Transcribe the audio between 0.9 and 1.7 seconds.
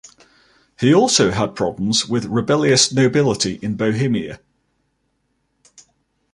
also had